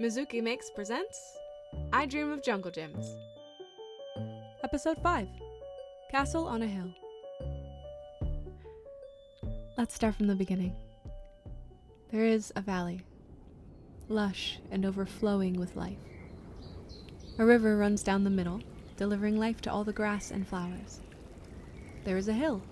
[0.00, 1.38] Mizuki Makes presents
[1.92, 3.14] I Dream of Jungle Gyms.
[4.64, 5.28] Episode 5
[6.10, 6.92] Castle on a Hill.
[9.78, 10.74] Let's start from the beginning.
[12.10, 13.02] There is a valley,
[14.08, 15.96] lush and overflowing with life.
[17.38, 18.62] A river runs down the middle,
[18.96, 21.02] delivering life to all the grass and flowers.
[22.02, 22.62] There is a hill.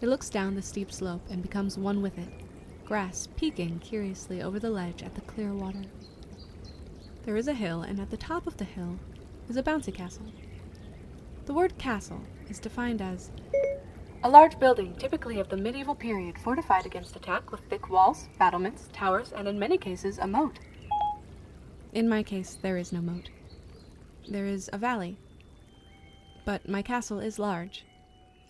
[0.00, 2.28] It looks down the steep slope and becomes one with it,
[2.84, 5.82] grass peeking curiously over the ledge at the clear water.
[7.24, 8.98] There is a hill, and at the top of the hill
[9.48, 10.26] is a bouncy castle.
[11.46, 12.20] The word castle
[12.50, 13.30] is defined as
[14.22, 18.90] a large building, typically of the medieval period, fortified against attack with thick walls, battlements,
[18.92, 20.58] towers, and in many cases, a moat.
[21.94, 23.30] In my case, there is no moat.
[24.28, 25.16] There is a valley.
[26.44, 27.86] But my castle is large,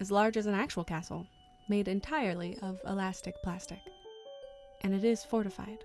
[0.01, 1.29] as large as an actual castle,
[1.69, 3.81] made entirely of elastic plastic.
[4.81, 5.79] And it is fortified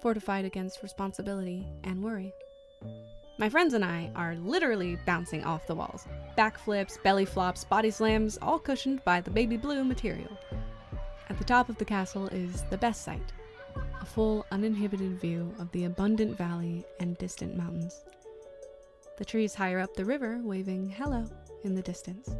[0.00, 2.32] fortified against responsibility and worry.
[3.38, 6.06] My friends and I are literally bouncing off the walls.
[6.38, 10.38] Backflips, belly flops, body slams, all cushioned by the baby blue material.
[11.28, 13.32] At the top of the castle is the best sight
[14.00, 18.00] a full, uninhibited view of the abundant valley and distant mountains.
[19.18, 21.24] The trees higher up the river waving hello
[21.64, 22.30] in the distance.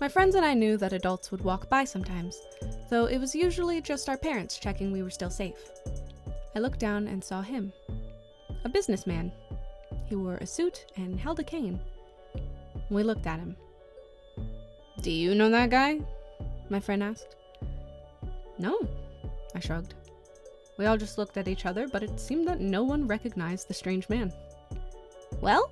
[0.00, 2.40] My friends and I knew that adults would walk by sometimes,
[2.88, 5.70] though it was usually just our parents checking we were still safe.
[6.56, 7.70] I looked down and saw him.
[8.64, 9.30] A businessman.
[10.06, 11.78] He wore a suit and held a cane.
[12.88, 13.56] We looked at him.
[15.02, 16.00] Do you know that guy?
[16.70, 17.36] My friend asked.
[18.58, 18.80] No,
[19.54, 19.94] I shrugged.
[20.78, 23.74] We all just looked at each other, but it seemed that no one recognized the
[23.74, 24.32] strange man.
[25.42, 25.70] Well,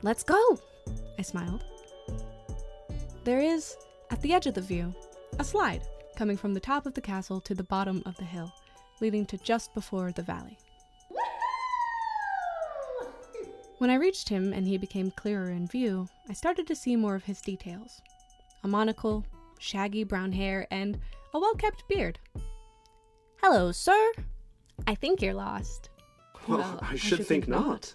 [0.00, 0.58] let's go,
[1.18, 1.64] I smiled.
[3.24, 3.76] There is,
[4.10, 4.92] at the edge of the view,
[5.38, 5.82] a slide
[6.16, 8.52] coming from the top of the castle to the bottom of the hill,
[9.00, 10.58] leading to just before the valley.
[13.78, 17.14] When I reached him and he became clearer in view, I started to see more
[17.14, 18.02] of his details
[18.64, 19.24] a monocle,
[19.58, 20.98] shaggy brown hair, and
[21.32, 22.18] a well kept beard.
[23.40, 24.12] Hello, sir.
[24.86, 25.90] I think you're lost.
[26.48, 27.94] Well, I, should, think, not.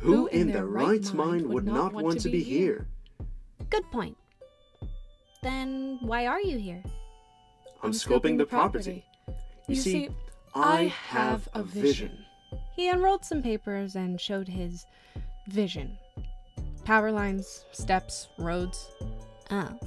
[0.00, 2.88] Who in their right mind would not want to be here?
[3.70, 4.16] Good point.
[5.44, 6.82] Then why are you here?
[7.82, 9.04] I'm, scoping the property.
[9.68, 10.08] You, see,
[10.54, 12.24] I have a vision.
[12.74, 14.86] He unrolled some papers and showed his
[15.48, 15.98] vision.
[16.86, 18.90] Power lines, steps, roads.
[19.50, 19.78] Oh,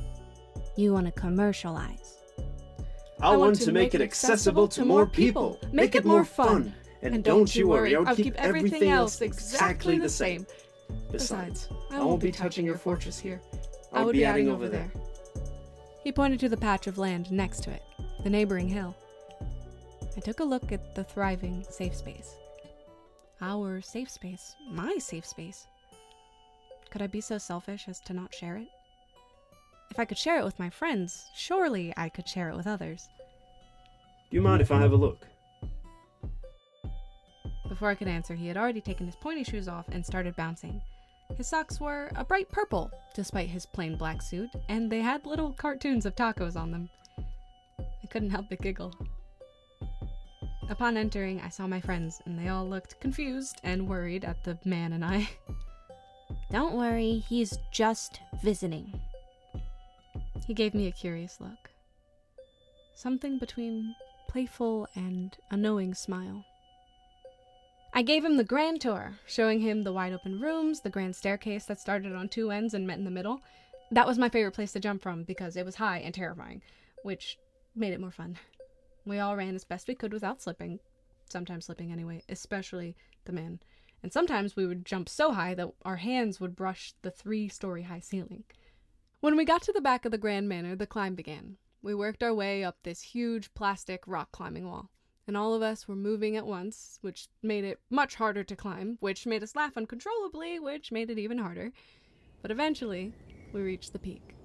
[0.75, 2.17] you want to commercialize?
[3.19, 6.71] I, want, to make it accessible to more people, make it more fun.
[7.01, 10.45] And, don't you worry, I'll keep everything else exactly the same.
[11.11, 13.41] Besides, I won't be touching your fortress here.
[13.91, 14.91] I'll be adding over there.
[16.07, 17.83] He pointed to the patch of land next to it,
[18.23, 18.95] the neighboring hill.
[20.15, 22.33] I took a look at the thriving safe space.
[23.41, 25.67] Our safe space, my safe space.
[26.91, 28.69] Could I be so selfish as to not share it?
[29.91, 33.09] If I could share it with my friends, surely I could share it with others.
[34.31, 35.27] Do you mind if I have a look?
[37.67, 40.81] Before I could answer, he had already taken his pointy shoes off and started bouncing.
[41.35, 45.53] His socks were a bright purple, despite his plain black suit, and they had little
[45.53, 46.89] cartoons of tacos on them.
[47.79, 48.93] I couldn't help but giggle.
[50.69, 54.57] Upon entering, I saw my friends, and they all looked confused and worried at the
[54.65, 55.29] man and I.
[56.51, 58.99] Don't worry, he's just visiting.
[60.45, 61.69] He gave me a curious look.
[62.95, 63.95] Something between
[64.27, 66.43] playful and a knowing smile.
[67.97, 71.65] I gave him the grand tour, showing him the wide open rooms, the grand staircase
[71.65, 73.41] that started on two ends and met in the middle.
[73.89, 76.61] That was my favorite place to jump from because it was high and terrifying,
[77.01, 77.39] which
[77.75, 78.37] made it more fun.
[79.03, 80.79] We all ran as best we could without slipping,
[81.27, 83.61] sometimes slipping anyway, especially the man.
[84.03, 87.81] And sometimes we would jump so high that our hands would brush the three story
[87.81, 88.43] high ceiling.
[89.21, 91.57] When we got to the back of the Grand Manor, the climb began.
[91.81, 94.91] We worked our way up this huge plastic rock climbing wall
[95.27, 98.97] and all of us were moving at once, which made it much harder to climb,
[99.01, 101.73] which made us laugh uncontrollably, which made it even harder.
[102.41, 103.13] But eventually,
[103.51, 104.35] we reached the peak.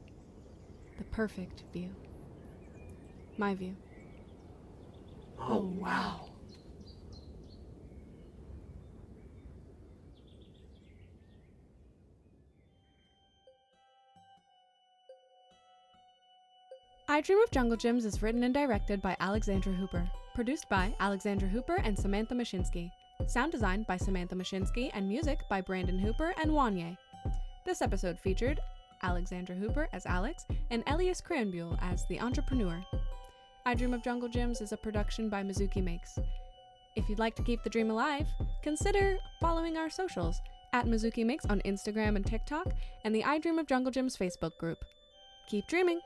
[0.98, 1.90] The perfect view.
[3.38, 3.76] My view.
[5.38, 6.31] Oh, wow.
[17.12, 20.08] I Dream of Jungle Gyms is written and directed by Alexandra Hooper.
[20.34, 22.90] Produced by Alexandra Hooper and Samantha Mashinsky.
[23.26, 26.96] Sound designed by Samantha Mashinsky and music by Brandon Hooper and Wanye.
[27.66, 28.60] This episode featured
[29.02, 32.82] Alexandra Hooper as Alex and Elias Cranbuell as the entrepreneur.
[33.66, 36.18] I Dream of Jungle Gyms is a production by Mizuki Makes.
[36.96, 38.26] If you'd like to keep the dream alive,
[38.62, 40.40] consider following our socials
[40.72, 42.68] at Mizuki Makes on Instagram and TikTok
[43.04, 44.78] and the I Dream of Jungle Gyms Facebook group.
[45.46, 46.00] Keep dreaming!